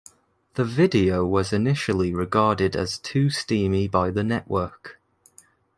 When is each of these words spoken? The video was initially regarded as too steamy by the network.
The 0.55 0.65
video 0.65 1.23
was 1.27 1.53
initially 1.53 2.11
regarded 2.11 2.75
as 2.75 2.97
too 2.97 3.29
steamy 3.29 3.87
by 3.87 4.09
the 4.09 4.23
network. 4.23 4.99